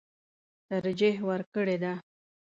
ترجېح 0.67 1.17
ورکړې 1.29 1.75
ده. 1.83 1.93